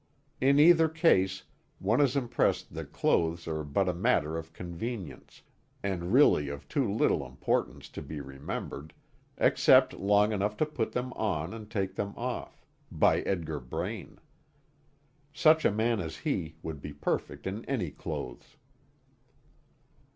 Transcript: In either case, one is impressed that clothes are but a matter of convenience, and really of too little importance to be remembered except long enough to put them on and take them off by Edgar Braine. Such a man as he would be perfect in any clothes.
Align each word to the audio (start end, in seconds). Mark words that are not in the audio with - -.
In 0.39 0.57
either 0.59 0.89
case, 0.89 1.43
one 1.77 2.01
is 2.01 2.15
impressed 2.15 2.73
that 2.73 2.91
clothes 2.91 3.47
are 3.47 3.63
but 3.63 3.87
a 3.87 3.93
matter 3.93 4.35
of 4.35 4.51
convenience, 4.51 5.43
and 5.83 6.11
really 6.11 6.49
of 6.49 6.67
too 6.67 6.91
little 6.91 7.23
importance 7.23 7.87
to 7.89 8.01
be 8.01 8.19
remembered 8.19 8.93
except 9.37 9.93
long 9.93 10.31
enough 10.31 10.57
to 10.57 10.65
put 10.65 10.93
them 10.93 11.13
on 11.13 11.53
and 11.53 11.69
take 11.69 11.93
them 11.93 12.15
off 12.17 12.65
by 12.91 13.19
Edgar 13.21 13.59
Braine. 13.59 14.17
Such 15.35 15.65
a 15.65 15.71
man 15.71 15.99
as 15.99 16.17
he 16.25 16.55
would 16.63 16.81
be 16.81 16.93
perfect 16.93 17.45
in 17.45 17.63
any 17.65 17.91
clothes. 17.91 18.55